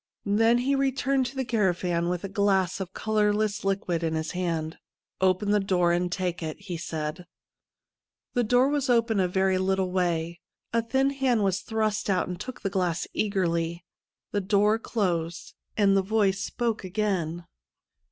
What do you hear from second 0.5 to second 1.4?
he returned to